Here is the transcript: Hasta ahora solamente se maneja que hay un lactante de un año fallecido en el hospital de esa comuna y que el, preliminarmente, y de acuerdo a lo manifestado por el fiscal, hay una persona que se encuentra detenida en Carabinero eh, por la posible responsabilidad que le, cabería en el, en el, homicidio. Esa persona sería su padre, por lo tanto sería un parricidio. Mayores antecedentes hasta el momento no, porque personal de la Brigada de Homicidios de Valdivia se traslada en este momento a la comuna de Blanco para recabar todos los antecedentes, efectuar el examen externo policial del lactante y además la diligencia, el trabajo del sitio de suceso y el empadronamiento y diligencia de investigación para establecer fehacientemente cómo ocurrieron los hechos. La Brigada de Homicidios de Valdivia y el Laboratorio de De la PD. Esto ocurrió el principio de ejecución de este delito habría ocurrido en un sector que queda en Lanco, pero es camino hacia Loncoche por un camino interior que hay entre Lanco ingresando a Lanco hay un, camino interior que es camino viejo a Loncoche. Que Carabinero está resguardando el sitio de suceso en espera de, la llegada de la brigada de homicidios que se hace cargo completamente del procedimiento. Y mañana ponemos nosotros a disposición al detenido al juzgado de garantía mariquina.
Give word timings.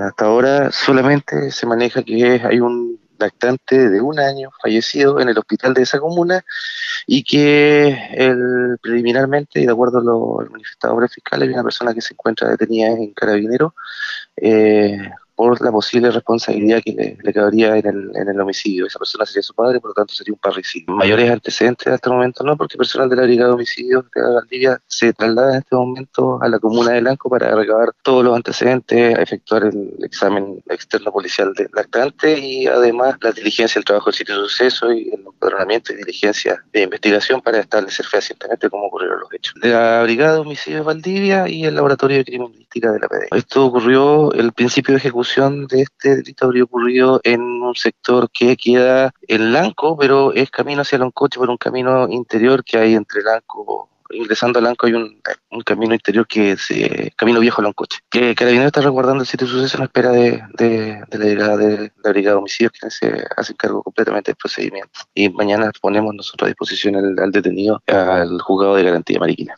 Hasta 0.00 0.26
ahora 0.26 0.70
solamente 0.70 1.50
se 1.50 1.66
maneja 1.66 2.02
que 2.02 2.40
hay 2.44 2.60
un 2.60 2.98
lactante 3.18 3.88
de 3.88 4.00
un 4.00 4.18
año 4.20 4.50
fallecido 4.62 5.20
en 5.20 5.28
el 5.28 5.38
hospital 5.38 5.74
de 5.74 5.82
esa 5.82 5.98
comuna 5.98 6.44
y 7.06 7.24
que 7.24 7.88
el, 8.12 8.78
preliminarmente, 8.80 9.60
y 9.60 9.66
de 9.66 9.72
acuerdo 9.72 9.98
a 9.98 10.02
lo 10.02 10.50
manifestado 10.50 10.94
por 10.94 11.02
el 11.02 11.08
fiscal, 11.08 11.42
hay 11.42 11.48
una 11.48 11.64
persona 11.64 11.94
que 11.94 12.00
se 12.00 12.14
encuentra 12.14 12.48
detenida 12.48 12.88
en 12.88 13.12
Carabinero 13.12 13.74
eh, 14.36 15.10
por 15.38 15.64
la 15.64 15.70
posible 15.70 16.10
responsabilidad 16.10 16.82
que 16.84 17.16
le, 17.22 17.32
cabería 17.32 17.76
en 17.76 17.86
el, 17.86 18.10
en 18.16 18.28
el, 18.28 18.40
homicidio. 18.40 18.86
Esa 18.86 18.98
persona 18.98 19.24
sería 19.24 19.44
su 19.44 19.54
padre, 19.54 19.78
por 19.78 19.90
lo 19.90 19.94
tanto 19.94 20.12
sería 20.12 20.34
un 20.34 20.40
parricidio. 20.40 20.92
Mayores 20.92 21.30
antecedentes 21.30 21.86
hasta 21.86 22.10
el 22.10 22.16
momento 22.16 22.42
no, 22.42 22.56
porque 22.56 22.76
personal 22.76 23.08
de 23.08 23.14
la 23.14 23.22
Brigada 23.22 23.50
de 23.50 23.54
Homicidios 23.54 24.04
de 24.12 24.20
Valdivia 24.20 24.80
se 24.88 25.12
traslada 25.12 25.52
en 25.52 25.58
este 25.58 25.76
momento 25.76 26.42
a 26.42 26.48
la 26.48 26.58
comuna 26.58 26.90
de 26.90 27.02
Blanco 27.02 27.30
para 27.30 27.54
recabar 27.54 27.92
todos 28.02 28.24
los 28.24 28.34
antecedentes, 28.34 29.16
efectuar 29.16 29.66
el 29.66 29.94
examen 30.02 30.60
externo 30.70 31.12
policial 31.12 31.52
del 31.54 31.68
lactante 31.72 32.36
y 32.36 32.66
además 32.66 33.14
la 33.20 33.30
diligencia, 33.30 33.78
el 33.78 33.84
trabajo 33.84 34.06
del 34.06 34.14
sitio 34.14 34.42
de 34.42 34.48
suceso 34.48 34.92
y 34.92 35.08
el 35.08 35.24
empadronamiento 35.24 35.92
y 35.92 35.98
diligencia 35.98 36.64
de 36.72 36.82
investigación 36.82 37.40
para 37.42 37.60
establecer 37.60 38.04
fehacientemente 38.06 38.68
cómo 38.68 38.86
ocurrieron 38.86 39.20
los 39.20 39.32
hechos. 39.32 39.54
La 39.62 40.02
Brigada 40.02 40.34
de 40.34 40.40
Homicidios 40.40 40.80
de 40.80 40.84
Valdivia 40.84 41.48
y 41.48 41.64
el 41.64 41.76
Laboratorio 41.76 42.16
de 42.16 42.24
De 42.74 42.98
la 43.00 43.08
PD. 43.08 43.28
Esto 43.34 43.66
ocurrió 43.66 44.30
el 44.32 44.52
principio 44.52 44.92
de 44.92 44.98
ejecución 44.98 45.66
de 45.66 45.82
este 45.82 46.16
delito 46.16 46.46
habría 46.46 46.64
ocurrido 46.64 47.20
en 47.24 47.40
un 47.40 47.74
sector 47.74 48.28
que 48.30 48.56
queda 48.56 49.12
en 49.26 49.52
Lanco, 49.52 49.96
pero 49.96 50.32
es 50.34 50.50
camino 50.50 50.82
hacia 50.82 50.98
Loncoche 50.98 51.38
por 51.38 51.48
un 51.48 51.56
camino 51.56 52.06
interior 52.08 52.62
que 52.62 52.78
hay 52.78 52.94
entre 52.94 53.22
Lanco 53.22 53.88
ingresando 54.10 54.58
a 54.58 54.62
Lanco 54.62 54.86
hay 54.86 54.94
un, 54.94 55.20
camino 55.64 55.92
interior 55.94 56.26
que 56.26 56.52
es 56.52 56.68
camino 57.16 57.40
viejo 57.40 57.60
a 57.60 57.64
Loncoche. 57.64 57.98
Que 58.08 58.34
Carabinero 58.34 58.68
está 58.68 58.80
resguardando 58.80 59.22
el 59.22 59.26
sitio 59.26 59.46
de 59.46 59.52
suceso 59.52 59.78
en 59.78 59.84
espera 59.84 60.10
de, 60.10 60.42
la 61.10 61.24
llegada 61.24 61.56
de 61.56 61.92
la 62.02 62.10
brigada 62.10 62.34
de 62.34 62.38
homicidios 62.38 62.72
que 62.72 62.90
se 62.90 63.24
hace 63.36 63.54
cargo 63.54 63.82
completamente 63.82 64.30
del 64.30 64.36
procedimiento. 64.36 65.00
Y 65.14 65.28
mañana 65.30 65.70
ponemos 65.80 66.14
nosotros 66.14 66.46
a 66.46 66.48
disposición 66.48 66.96
al 66.96 67.32
detenido 67.32 67.82
al 67.86 68.40
juzgado 68.40 68.76
de 68.76 68.84
garantía 68.84 69.18
mariquina. 69.18 69.56